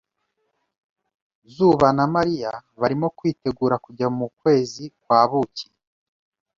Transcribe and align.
Zuba 1.53 1.87
na 1.97 2.05
Mariya 2.15 2.51
barimo 2.81 3.07
kwitegura 3.17 3.75
kujya 3.85 4.07
mu 4.17 4.27
kwezi 4.39 4.83
kwa 5.03 5.19
buki. 5.29 5.67